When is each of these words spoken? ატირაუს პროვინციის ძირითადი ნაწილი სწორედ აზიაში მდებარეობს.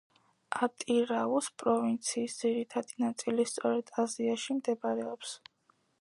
ატირაუს 0.67 1.49
პროვინციის 1.63 2.39
ძირითადი 2.45 2.97
ნაწილი 3.05 3.49
სწორედ 3.53 3.95
აზიაში 4.05 4.59
მდებარეობს. 4.61 5.37